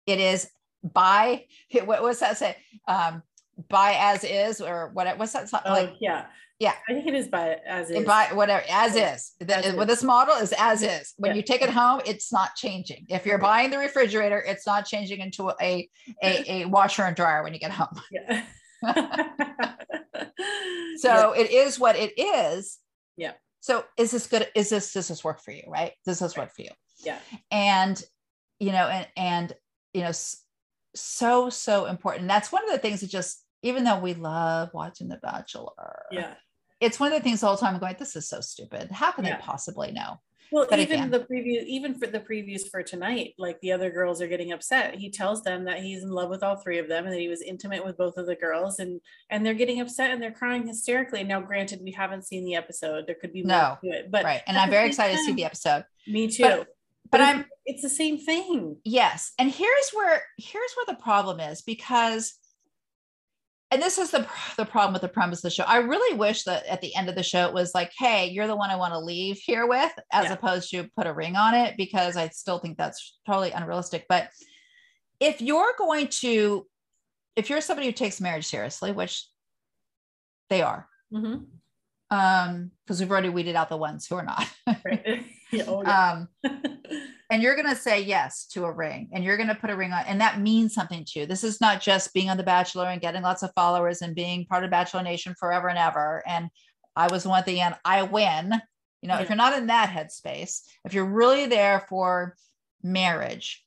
[0.07, 0.49] it is
[0.83, 1.45] buy
[1.85, 2.57] what was that say?
[2.89, 3.23] Um,
[3.69, 5.19] buy as is or what?
[5.19, 5.49] What's that?
[5.53, 6.27] Oh, like, yeah,
[6.59, 6.75] yeah.
[6.89, 8.05] I think it is buy as is.
[8.05, 9.15] Buy whatever as yeah.
[9.15, 9.33] is.
[9.41, 9.97] As with is.
[9.99, 11.15] this model is as is.
[11.17, 11.37] When yeah.
[11.37, 13.07] you take it home, it's not changing.
[13.09, 15.89] If you're buying the refrigerator, it's not changing into a
[16.23, 18.01] a, a washer and dryer when you get home.
[18.11, 18.45] Yeah.
[20.97, 22.79] so it is what it is.
[23.17, 23.33] Yeah.
[23.61, 24.49] So is this good?
[24.55, 25.65] Is this does this work for you?
[25.67, 25.93] Right?
[26.07, 26.45] Does this right.
[26.45, 26.71] work for you?
[27.05, 27.19] Yeah.
[27.51, 28.03] And
[28.59, 29.53] you know, and and
[29.93, 30.13] you know,
[30.95, 32.29] so so important.
[32.29, 36.03] That's one of the things that just even though we love watching The Bachelor.
[36.11, 36.35] Yeah.
[36.81, 38.91] It's one of the things all the whole time I'm going, this is so stupid.
[38.91, 39.37] How can yeah.
[39.37, 40.19] they possibly know?
[40.53, 43.91] Well, but even again, the preview, even for the previews for tonight, like the other
[43.91, 44.97] girls are getting upset.
[44.97, 47.29] He tells them that he's in love with all three of them and that he
[47.29, 50.67] was intimate with both of the girls, and and they're getting upset and they're crying
[50.67, 51.23] hysterically.
[51.23, 53.07] Now, granted, we haven't seen the episode.
[53.07, 54.43] There could be more no, to it, but right.
[54.49, 55.85] And I'm very excited time, to see the episode.
[56.09, 56.43] Me too.
[56.43, 56.67] But, but,
[57.13, 58.77] but I'm it's the same thing.
[58.85, 59.33] Yes.
[59.39, 62.35] And here's where here's where the problem is because
[63.71, 65.65] and this is the the problem with the premise of the show.
[65.65, 68.47] I really wish that at the end of the show it was like, "Hey, you're
[68.47, 70.33] the one I want to leave here with," as yeah.
[70.33, 74.07] opposed to put a ring on it, because I still think that's totally unrealistic.
[74.09, 74.29] But
[75.21, 76.67] if you're going to,
[77.37, 79.29] if you're somebody who takes marriage seriously, which
[80.49, 81.45] they are, mm-hmm.
[82.17, 84.49] um, because we've already weeded out the ones who are not.
[84.85, 85.25] right.
[85.67, 86.13] oh, yeah.
[86.13, 86.29] um,
[87.31, 89.77] and you're going to say yes to a ring and you're going to put a
[89.77, 91.27] ring on and that means something to you.
[91.27, 94.47] This is not just being on the bachelor and getting lots of followers and being
[94.47, 96.23] part of bachelor nation forever and ever.
[96.27, 96.51] And
[96.97, 97.77] i was one at the end.
[97.85, 98.61] I win.
[99.03, 99.23] You know yeah.
[99.23, 102.37] if you're not in that headspace if you're really there for
[102.83, 103.65] marriage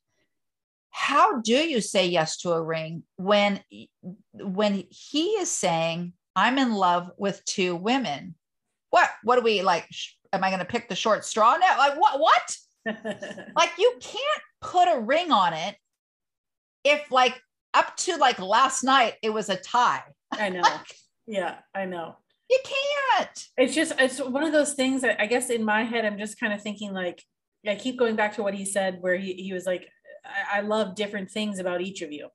[0.94, 3.60] how do you say yes to a ring when
[4.34, 8.36] when he is saying i'm in love with two women
[8.92, 9.88] what what do we like
[10.34, 12.58] am i going to pick the short straw now like what what
[13.56, 15.76] like you can't put a ring on it
[16.84, 17.40] if like
[17.74, 20.04] up to like last night it was a tie.
[20.32, 20.62] I know.
[20.64, 22.18] like, yeah, I know.
[22.50, 23.46] You can't.
[23.58, 26.40] It's just it's one of those things that I guess in my head I'm just
[26.40, 27.24] kind of thinking like
[27.68, 29.88] I keep going back to what he said where he, he was like
[30.26, 32.30] I, I love different things about each of you.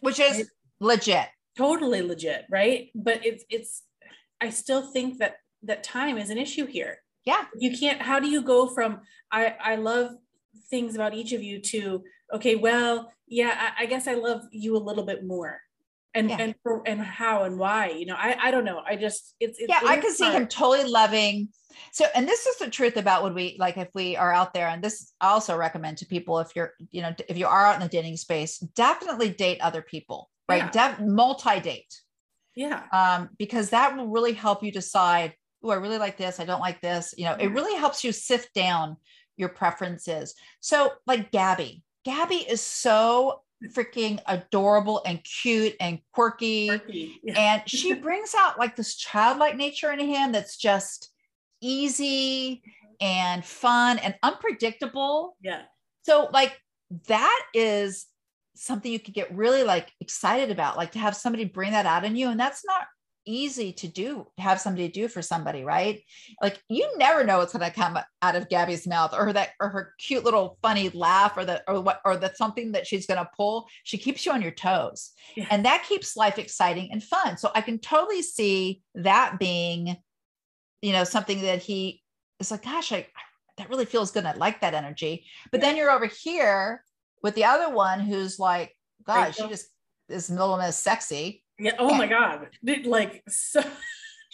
[0.00, 0.46] Which is right?
[0.80, 1.26] legit.
[1.56, 2.90] Totally legit, right?
[2.94, 3.82] But it's it's
[4.40, 7.44] I still think that that time is an issue here yeah.
[7.58, 10.12] You can't how do you go from i i love
[10.70, 14.76] things about each of you to okay well yeah i, I guess i love you
[14.76, 15.60] a little bit more.
[16.14, 16.36] And yeah.
[16.40, 18.82] and for, and how and why you know i i don't know.
[18.86, 21.48] I just it's, it's yeah i can see him totally loving.
[21.92, 24.68] So and this is the truth about when we like if we are out there
[24.68, 27.76] and this i also recommend to people if you're you know if you are out
[27.76, 30.74] in the dating space definitely date other people right?
[30.74, 30.96] Yeah.
[30.96, 32.00] De- multi-date.
[32.54, 32.82] Yeah.
[32.92, 36.40] Um because that will really help you decide oh, I really like this.
[36.40, 37.14] I don't like this.
[37.16, 37.54] You know, it mm-hmm.
[37.54, 38.96] really helps you sift down
[39.36, 40.34] your preferences.
[40.60, 43.42] So, like Gabby, Gabby is so
[43.74, 46.68] freaking adorable and cute and quirky.
[46.68, 47.20] quirky.
[47.22, 47.34] Yeah.
[47.38, 51.10] And she brings out like this childlike nature in him that's just
[51.60, 52.94] easy mm-hmm.
[53.00, 55.36] and fun and unpredictable.
[55.42, 55.62] Yeah.
[56.02, 56.58] So, like,
[57.08, 58.06] that is
[58.54, 62.04] something you could get really like excited about, like to have somebody bring that out
[62.04, 62.28] in you.
[62.28, 62.86] And that's not
[63.24, 66.02] easy to do have somebody do for somebody right?
[66.40, 69.68] Like you never know what's going to come out of gabby's mouth or that or
[69.68, 73.18] her cute little funny laugh or the or what or the something that she's going
[73.18, 73.68] to pull.
[73.84, 75.12] She keeps you on your toes.
[75.36, 75.46] Yeah.
[75.50, 77.36] and that keeps life exciting and fun.
[77.36, 79.96] So i can totally see that being
[80.80, 82.02] you know something that he
[82.40, 83.06] is like gosh i
[83.58, 85.26] that really feels good i like that energy.
[85.50, 85.68] But yeah.
[85.68, 86.84] then you're over here
[87.22, 89.66] with the other one who's like gosh she just
[90.08, 91.74] is middle as sexy yeah.
[91.78, 92.48] Oh my God.
[92.84, 93.62] Like so.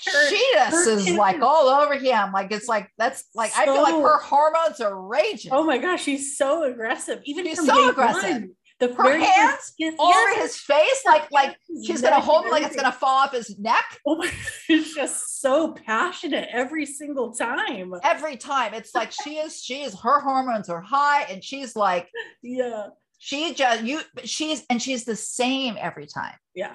[0.06, 2.30] Her, she just is like all over him.
[2.30, 5.52] Like it's like that's like so, I feel like her hormones are raging.
[5.52, 7.20] Oh my gosh, she's so aggressive.
[7.24, 8.42] Even she's so aggressive.
[8.42, 12.62] One, the her hands yes, over his face, like like she's gonna hold it like
[12.62, 13.98] it's gonna fall off his neck.
[14.06, 14.26] Oh my!
[14.26, 14.34] God,
[14.66, 17.92] she's just so passionate every single time.
[18.04, 19.60] Every time, it's like she is.
[19.60, 19.98] She is.
[19.98, 22.08] Her hormones are high, and she's like,
[22.42, 22.88] yeah.
[23.18, 24.00] She just you.
[24.22, 26.34] She's and she's the same every time.
[26.54, 26.74] Yeah.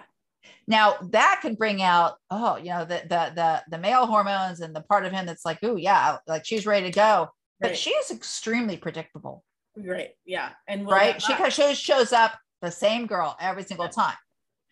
[0.67, 4.75] Now that can bring out, oh, you know, the the the the male hormones and
[4.75, 7.29] the part of him that's like, oh yeah, like she's ready to go.
[7.59, 7.77] But right.
[7.77, 9.43] she is extremely predictable.
[9.75, 10.11] Right.
[10.25, 10.49] Yeah.
[10.67, 11.21] And right.
[11.21, 14.15] She shows shows up the same girl every single time.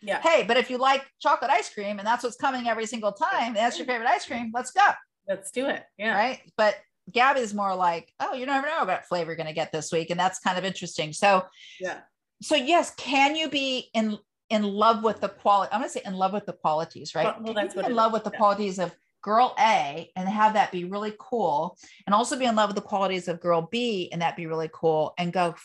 [0.02, 0.20] Yeah.
[0.22, 3.54] Hey, but if you like chocolate ice cream and that's what's coming every single time,
[3.54, 4.88] that's your favorite ice cream, let's go.
[5.28, 5.84] Let's do it.
[5.98, 6.16] Yeah.
[6.16, 6.40] Right.
[6.58, 6.76] But
[7.12, 10.10] Gabby's more like, oh, you never know what flavor you're going to get this week.
[10.10, 11.14] And that's kind of interesting.
[11.14, 11.46] So,
[11.80, 12.00] yeah.
[12.42, 14.18] So, yes, can you be in
[14.52, 15.72] in love with the quality.
[15.72, 17.42] I'm going to say in love with the qualities, right?
[17.42, 18.14] Well, that's what in love is.
[18.14, 18.38] with the yeah.
[18.38, 22.70] qualities of girl A and have that be really cool, and also be in love
[22.70, 25.56] with the qualities of girl B and that be really cool, and go,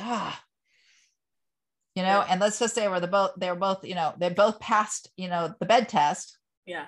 [0.00, 0.42] ah,
[1.94, 2.24] you know.
[2.28, 5.28] And let's just say we're the both they're both you know they both passed you
[5.28, 6.38] know the bed test.
[6.66, 6.86] Yeah.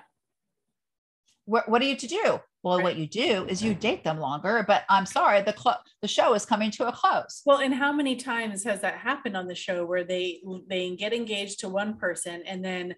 [1.44, 2.40] What what are you to do?
[2.62, 2.85] Well, right.
[2.85, 6.35] what you do is you date them longer, but I'm sorry, the cl- the show
[6.35, 7.42] is coming to a close.
[7.44, 11.12] Well, and how many times has that happened on the show where they they get
[11.12, 12.94] engaged to one person and then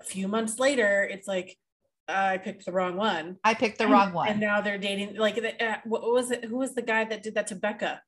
[0.00, 1.56] a few months later it's like
[2.08, 3.38] I picked the wrong one.
[3.42, 4.28] I picked the and, wrong one.
[4.28, 7.34] And now they're dating like uh, what was it who was the guy that did
[7.34, 8.02] that to Becca?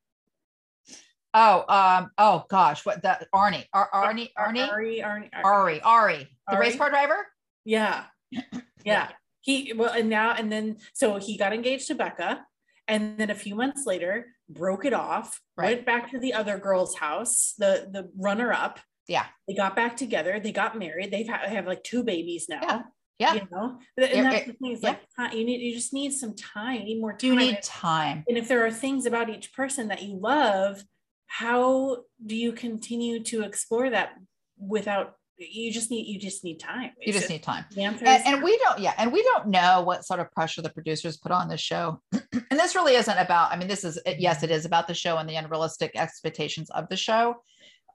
[1.35, 6.59] Oh, um, oh gosh, what the Arnie, Ar- Arnie, Arnie, Arie, Arnie, Arie, Arie, the
[6.59, 7.27] race car driver?
[7.65, 8.05] Yeah.
[8.85, 9.11] yeah.
[9.41, 12.45] He well and now and then so he got engaged to becca
[12.87, 15.77] and then a few months later broke it off right.
[15.77, 19.97] went back to the other girl's house the the runner up yeah they got back
[19.97, 22.83] together they got married they've had, have like two babies now yeah
[23.19, 23.35] yeah.
[23.35, 24.73] You know, and that's the thing.
[24.73, 24.95] It's yeah.
[25.19, 26.83] like you need, you just need some time.
[26.83, 27.31] You need more time.
[27.31, 28.25] You need time.
[28.29, 30.85] And if there are things about each person that you love,
[31.27, 34.15] how do you continue to explore that
[34.57, 36.91] without you just need you just need time.
[37.01, 37.65] You just, just need time.
[38.09, 41.17] and, and, we don't yeah and we don't know what sort of pressure the producers
[41.17, 42.01] put on this show.
[42.51, 45.19] And this really isn't about i mean this is yes it is about the show
[45.19, 47.37] and the unrealistic expectations of the show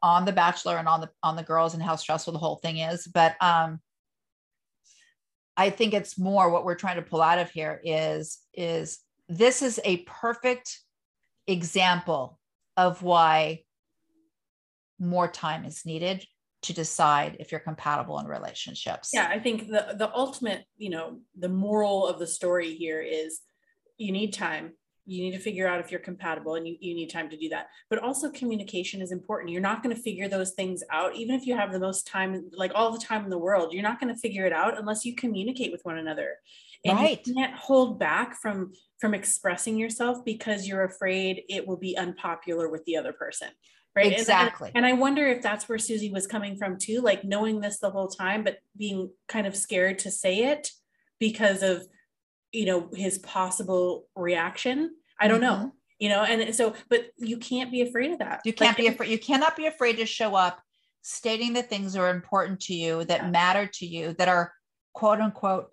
[0.03, 2.77] on the bachelor and on the on the girls and how stressful the whole thing
[2.77, 3.79] is but um
[5.57, 9.63] i think it's more what we're trying to pull out of here is is this
[9.63, 10.79] is a perfect
[11.47, 12.39] example
[12.77, 13.63] of why
[14.99, 16.23] more time is needed
[16.63, 19.11] to decide if you're compatible in relationships.
[19.13, 23.41] Yeah, I think the the ultimate, you know, the moral of the story here is
[23.97, 24.73] you need time.
[25.05, 27.49] You need to figure out if you're compatible and you, you need time to do
[27.49, 27.67] that.
[27.89, 29.51] But also communication is important.
[29.51, 32.49] You're not going to figure those things out, even if you have the most time,
[32.53, 35.03] like all the time in the world, you're not going to figure it out unless
[35.03, 36.35] you communicate with one another.
[36.85, 37.21] And right.
[37.25, 42.69] you can't hold back from from expressing yourself because you're afraid it will be unpopular
[42.69, 43.49] with the other person
[43.95, 44.11] right?
[44.11, 44.71] Exactly.
[44.75, 47.79] and, and, i wonder if that's where susie was coming from too like knowing this
[47.79, 50.71] the whole time but being kind of scared to say it
[51.19, 51.87] because of
[52.53, 54.91] you know his possible reaction.
[55.19, 55.63] I don't mm-hmm.
[55.63, 58.41] know you know and so but you can't be afraid of that.
[58.45, 60.61] You can't like, be afraid you cannot be afraid to show up
[61.01, 63.29] stating the things that are important to you that yeah.
[63.29, 64.53] matter to you that are
[64.93, 65.71] quote unquote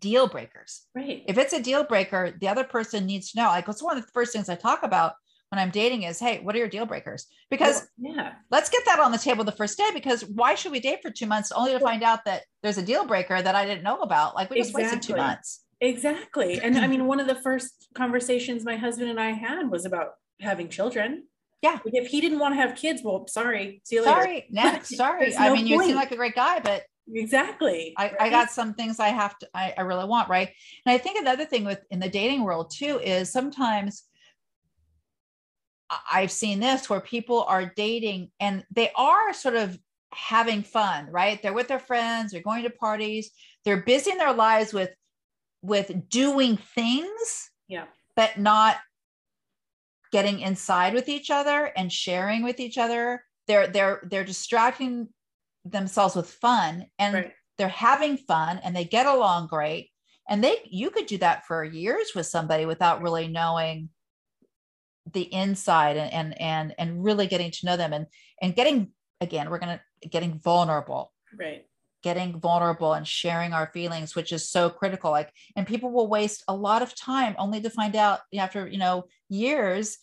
[0.00, 0.82] deal breakers.
[0.94, 1.22] Right.
[1.28, 3.48] If it's a deal breaker the other person needs to know.
[3.48, 5.14] Like it's one of the first things i talk about
[5.50, 7.26] when I'm dating is, hey, what are your deal breakers?
[7.50, 9.90] Because well, yeah, let's get that on the table the first day.
[9.94, 12.82] Because why should we date for two months only to find out that there's a
[12.82, 14.34] deal breaker that I didn't know about?
[14.34, 14.84] Like we just exactly.
[14.84, 15.62] wasted two months.
[15.80, 16.60] Exactly.
[16.60, 20.14] And I mean, one of the first conversations my husband and I had was about
[20.40, 21.24] having children.
[21.62, 21.78] Yeah.
[21.84, 23.80] Like if he didn't want to have kids, well, sorry.
[23.84, 24.22] See you later.
[24.22, 24.46] Sorry.
[24.50, 24.88] Next.
[24.96, 25.30] Sorry.
[25.30, 25.68] no I mean, point.
[25.68, 26.82] you seem like a great guy, but
[27.14, 28.16] exactly I, right?
[28.20, 30.48] I got some things i have to I, I really want right
[30.84, 34.02] and i think another thing with in the dating world too is sometimes
[36.12, 39.78] I've seen this where people are dating and they are sort of
[40.12, 41.40] having fun, right?
[41.42, 43.30] They're with their friends, they're going to parties,
[43.64, 44.90] they're busy in their lives with
[45.62, 48.76] with doing things, yeah, but not
[50.12, 53.22] getting inside with each other and sharing with each other.
[53.46, 55.08] They're they're they're distracting
[55.64, 57.32] themselves with fun and right.
[57.58, 59.90] they're having fun and they get along great
[60.28, 63.88] and they you could do that for years with somebody without really knowing
[65.12, 68.06] the inside and and and, and really getting to know them and
[68.42, 68.90] and getting
[69.20, 71.12] again we're going to getting vulnerable.
[71.38, 71.66] Right.
[72.02, 75.10] Getting vulnerable and sharing our feelings which is so critical.
[75.10, 78.78] Like and people will waste a lot of time only to find out after you
[78.78, 79.98] know years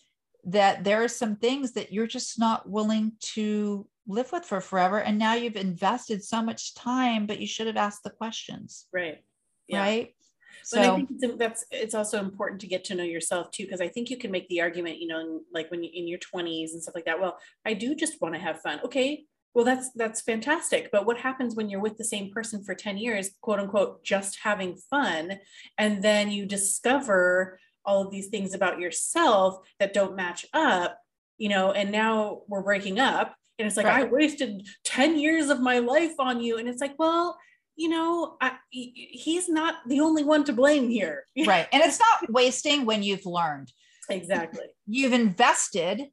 [0.45, 4.99] that there are some things that you're just not willing to live with for forever.
[4.99, 8.87] And now you've invested so much time but you should have asked the questions.
[8.93, 9.23] Right.
[9.67, 9.79] Yeah.
[9.79, 10.15] right
[10.63, 13.81] so but I think that's it's also important to get to know yourself too, because
[13.81, 16.19] I think you can make the argument, you know, in, like when you in your
[16.19, 17.19] 20s and stuff like that.
[17.19, 18.79] Well, I do just want to have fun.
[18.85, 20.89] Okay, well that's that's fantastic.
[20.91, 24.39] But what happens when you're with the same person for 10 years, quote unquote, just
[24.43, 25.39] having fun,
[25.77, 30.97] and then you discover all of these things about yourself that don't match up,
[31.37, 33.35] you know, and now we're breaking up.
[33.59, 34.07] And it's like, right.
[34.07, 36.57] I wasted 10 years of my life on you.
[36.57, 37.37] And it's like, well,
[37.75, 41.25] you know, I, he's not the only one to blame here.
[41.47, 41.67] right.
[41.71, 43.71] And it's not wasting when you've learned.
[44.09, 44.65] Exactly.
[44.85, 46.03] You've invested.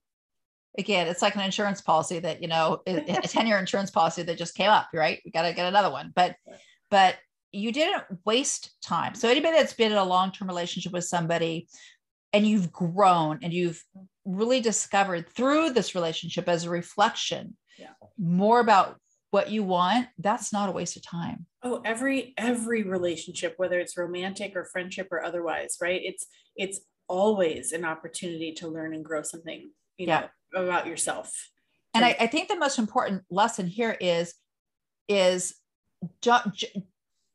[0.78, 4.38] Again, it's like an insurance policy that, you know, a 10 year insurance policy that
[4.38, 5.20] just came up, right?
[5.24, 6.12] We got to get another one.
[6.14, 6.36] But,
[6.90, 7.16] but
[7.52, 9.14] you didn't waste time.
[9.14, 11.68] So anybody that's been in a long term relationship with somebody
[12.32, 13.84] and you've grown and you've
[14.24, 17.88] really discovered through this relationship as a reflection yeah.
[18.18, 23.54] more about what you want that's not a waste of time oh every every relationship
[23.56, 28.94] whether it's romantic or friendship or otherwise right it's it's always an opportunity to learn
[28.94, 30.26] and grow something you yeah.
[30.52, 31.50] know about yourself
[31.92, 34.34] and I, I, think the most important lesson here is
[35.08, 35.56] is
[36.22, 36.32] do,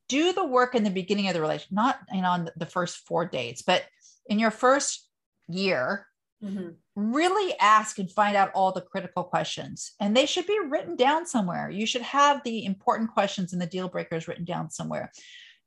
[0.08, 2.98] do the work in the beginning of the relationship not you know on the first
[3.06, 3.84] four dates but
[4.28, 5.10] in your first
[5.48, 6.08] year
[6.44, 6.70] mm-hmm.
[6.96, 9.92] Really ask and find out all the critical questions.
[10.00, 11.70] And they should be written down somewhere.
[11.70, 15.12] You should have the important questions and the deal breakers written down somewhere.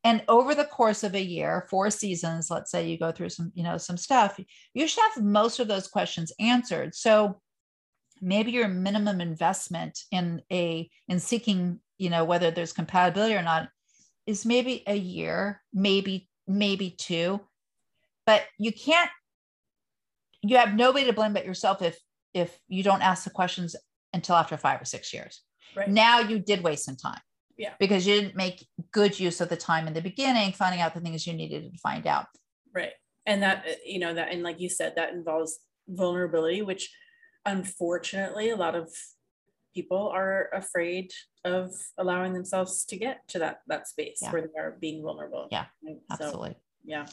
[0.05, 3.53] And over the course of a year, four seasons, let's say you go through some,
[3.55, 4.39] you know, some stuff,
[4.73, 6.95] you should have most of those questions answered.
[6.95, 7.41] So
[8.21, 13.69] maybe your minimum investment in a in seeking, you know, whether there's compatibility or not
[14.27, 17.41] is maybe a year, maybe maybe two.
[18.25, 19.11] But you can't
[20.43, 21.99] you have nobody to blame but yourself if
[22.35, 23.75] if you don't ask the questions
[24.13, 25.43] until after five or six years.
[25.75, 25.89] Right.
[25.89, 27.21] Now you did waste some time.
[27.57, 27.75] Yeah.
[27.81, 31.01] Because you didn't make good use of the time in the beginning, finding out the
[31.01, 32.27] things you needed to find out.
[32.73, 32.93] Right.
[33.27, 36.91] And that, uh, you know, that, and like you said, that involves vulnerability, which
[37.45, 38.91] unfortunately a lot of
[39.75, 41.11] people are afraid
[41.45, 44.33] of allowing themselves to get to that that space yeah.
[44.33, 45.49] where they are being vulnerable.
[45.51, 45.67] Yeah.
[46.11, 46.57] Absolutely.
[46.85, 47.07] yeah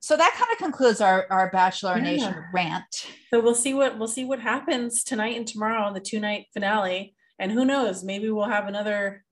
[0.00, 2.02] so that kind of concludes our our bachelor yeah.
[2.02, 6.00] nation rant so we'll see what we'll see what happens tonight and tomorrow on the
[6.00, 9.24] two night finale and who knows maybe we'll have another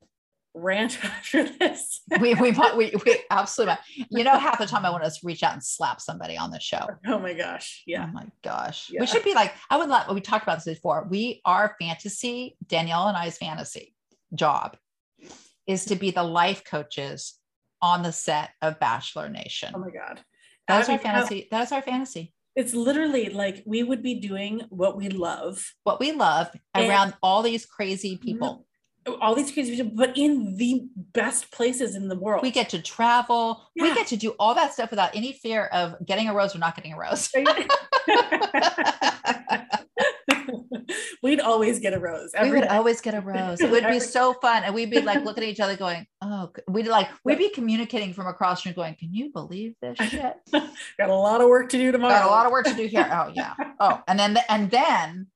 [0.54, 3.76] rant after this we we, we we absolutely
[4.10, 6.60] you know half the time i want to reach out and slap somebody on the
[6.60, 9.00] show oh my gosh yeah oh my gosh yeah.
[9.00, 12.56] we should be like i would love we talked about this before we are fantasy
[12.66, 13.94] danielle and i's fantasy
[14.34, 14.76] job
[15.66, 17.34] is to be the life coaches
[17.80, 19.72] on the set of Bachelor Nation.
[19.74, 20.20] Oh my God.
[20.68, 21.48] That's our fantasy.
[21.50, 22.32] That's our fantasy.
[22.54, 25.72] It's literally like we would be doing what we love.
[25.84, 28.48] What we love and around all these crazy people.
[29.06, 29.22] Mm-hmm.
[29.22, 32.42] All these crazy people, but in the best places in the world.
[32.42, 33.62] We get to travel.
[33.74, 33.84] Yeah.
[33.84, 36.58] We get to do all that stuff without any fear of getting a rose or
[36.58, 37.30] not getting a rose.
[41.22, 42.30] we'd always get a rose.
[42.40, 43.60] we would always get a rose.
[43.60, 44.64] It would be so fun.
[44.64, 48.12] And we'd be like looking at each other going, oh, we'd like, we'd be communicating
[48.12, 50.34] from across the room going, can you believe this shit?
[50.52, 52.14] Got a lot of work to do tomorrow.
[52.14, 53.08] Got a lot of work to do here.
[53.10, 53.54] Oh yeah.
[53.80, 55.26] Oh, and then, the, and then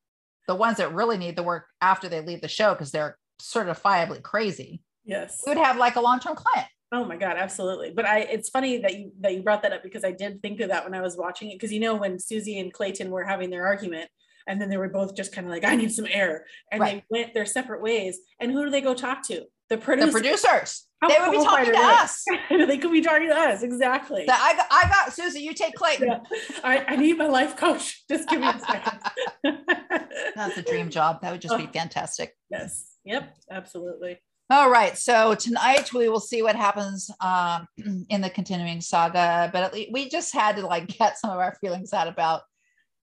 [0.49, 4.23] the ones that really need the work after they leave the show, because they're certifiably
[4.23, 4.83] crazy.
[5.05, 5.43] Yes.
[5.47, 6.69] We would have like a long-term client.
[6.95, 7.91] Oh my God, absolutely.
[7.91, 10.61] But I it's funny that you that you brought that up because I did think
[10.61, 11.55] of that when I was watching it.
[11.55, 14.11] Because you know, when Susie and Clayton were having their argument,
[14.47, 16.47] and then they were both just kind of like, I need some air.
[16.71, 17.05] And right.
[17.11, 18.19] they went their separate ways.
[18.41, 19.45] And who do they go talk to?
[19.69, 20.13] The producers.
[20.13, 20.87] The producers.
[21.01, 22.25] How they would be talking to us.
[22.51, 23.63] they could be talking to us.
[23.63, 24.25] Exactly.
[24.27, 26.09] That I, got, I got Susie, you take Clayton.
[26.09, 26.21] Yeah.
[26.63, 28.05] I, I need my life coach.
[28.11, 29.01] Just give me a second.
[30.37, 31.23] That's a dream job.
[31.23, 31.73] That would just be oh.
[31.73, 32.37] fantastic.
[32.51, 32.97] Yes.
[33.05, 33.35] Yep.
[33.51, 34.21] Absolutely.
[34.51, 34.97] All right.
[34.97, 37.67] So tonight we will see what happens um,
[38.11, 41.39] in the continuing saga, but at least we just had to like get some of
[41.39, 42.43] our feelings out about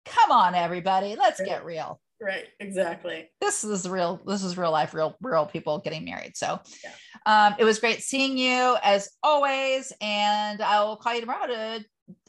[0.05, 1.49] come on everybody let's right.
[1.49, 2.01] get real.
[2.23, 3.31] Right exactly.
[3.41, 7.47] This is real this is real life real real people getting married so yeah.
[7.47, 11.85] um, it was great seeing you as always and i will call you tomorrow to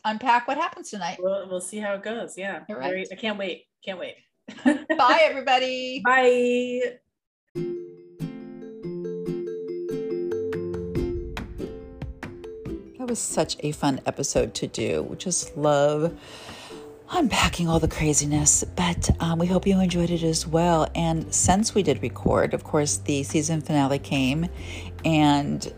[0.05, 1.17] unpack what happens tonight.
[1.21, 2.59] We'll, we'll see how it goes yeah.
[2.69, 2.89] Right.
[2.89, 4.15] Very, i can't wait can't wait.
[4.65, 6.01] Bye everybody.
[6.05, 6.97] Bye.
[12.97, 15.15] That was such a fun episode to do.
[15.17, 16.15] Just love
[17.11, 20.89] unpacking all the craziness, but um, we hope you enjoyed it as well.
[20.95, 24.47] And since we did record, of course, the season finale came,
[25.03, 25.73] and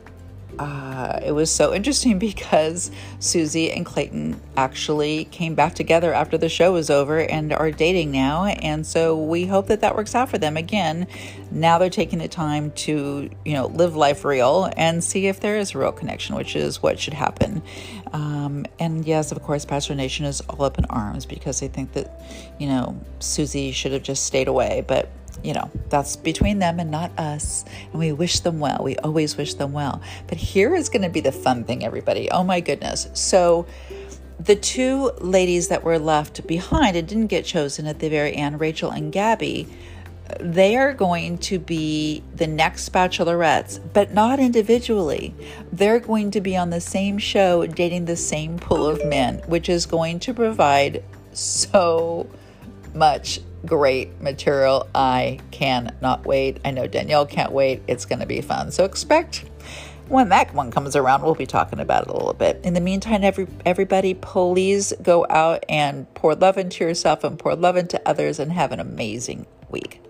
[0.59, 6.49] uh, it was so interesting because Susie and Clayton actually came back together after the
[6.49, 8.45] show was over and are dating now.
[8.45, 10.57] And so we hope that that works out for them.
[10.57, 11.07] Again,
[11.51, 15.57] now they're taking the time to, you know, live life real and see if there
[15.57, 17.61] is a real connection, which is what should happen.
[18.11, 21.93] Um, and yes, of course, Bachelor Nation is all up in arms because they think
[21.93, 22.21] that,
[22.59, 24.83] you know, Susie should have just stayed away.
[24.87, 25.09] But
[25.43, 27.65] you know, that's between them and not us.
[27.91, 28.79] And we wish them well.
[28.81, 30.01] We always wish them well.
[30.27, 32.31] But here is going to be the fun thing, everybody.
[32.31, 33.07] Oh my goodness.
[33.13, 33.67] So,
[34.39, 38.59] the two ladies that were left behind and didn't get chosen at the very end,
[38.59, 39.67] Rachel and Gabby,
[40.39, 45.33] they are going to be the next bachelorettes, but not individually.
[45.71, 49.69] They're going to be on the same show, dating the same pool of men, which
[49.69, 52.27] is going to provide so
[52.93, 54.87] much great material.
[54.93, 56.59] I cannot wait.
[56.65, 57.81] I know Danielle can't wait.
[57.87, 58.71] It's going to be fun.
[58.71, 59.45] So expect
[60.09, 62.59] when that one comes around, we'll be talking about it a little bit.
[62.63, 67.55] In the meantime, every everybody, please go out and pour love into yourself and pour
[67.55, 70.02] love into others and have an amazing week.